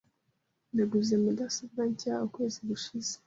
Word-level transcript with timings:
Naguze 0.75 1.13
mudasobwa 1.23 1.81
nshya 1.91 2.13
ukwezi 2.27 2.59
gushize. 2.69 3.13